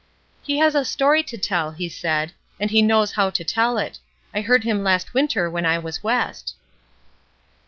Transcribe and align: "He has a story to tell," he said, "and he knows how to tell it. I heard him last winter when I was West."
"He 0.41 0.57
has 0.57 0.73
a 0.73 0.83
story 0.83 1.21
to 1.21 1.37
tell," 1.37 1.73
he 1.73 1.87
said, 1.87 2.31
"and 2.59 2.71
he 2.71 2.81
knows 2.81 3.11
how 3.11 3.29
to 3.29 3.43
tell 3.43 3.77
it. 3.77 3.99
I 4.33 4.41
heard 4.41 4.63
him 4.63 4.83
last 4.83 5.13
winter 5.13 5.47
when 5.47 5.63
I 5.63 5.77
was 5.77 6.01
West." 6.03 6.55